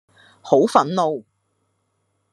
[0.41, 1.23] 好憤怒